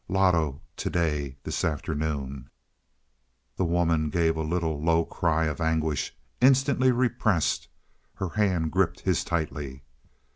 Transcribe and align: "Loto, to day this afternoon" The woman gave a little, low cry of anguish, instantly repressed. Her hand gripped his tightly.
"Loto, 0.09 0.63
to 0.77 0.89
day 0.89 1.37
this 1.43 1.63
afternoon" 1.63 2.49
The 3.57 3.65
woman 3.65 4.09
gave 4.09 4.35
a 4.35 4.41
little, 4.41 4.81
low 4.83 5.05
cry 5.05 5.45
of 5.45 5.61
anguish, 5.61 6.17
instantly 6.41 6.91
repressed. 6.91 7.67
Her 8.15 8.29
hand 8.29 8.71
gripped 8.71 9.01
his 9.01 9.23
tightly. 9.23 9.83